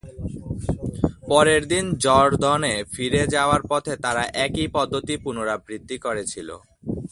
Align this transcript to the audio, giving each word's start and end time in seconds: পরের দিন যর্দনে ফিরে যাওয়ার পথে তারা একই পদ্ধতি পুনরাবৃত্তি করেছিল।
পরের 1.27 1.61
দিন 1.67 1.85
যর্দনে 1.97 2.73
ফিরে 2.93 3.21
যাওয়ার 3.27 3.61
পথে 3.69 3.93
তারা 3.97 4.23
একই 4.45 4.67
পদ্ধতি 4.67 5.15
পুনরাবৃত্তি 5.17 5.95
করেছিল। 5.97 6.49